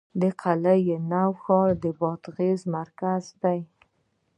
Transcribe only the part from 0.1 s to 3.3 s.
د قلعه نو ښار د بادغیس مرکز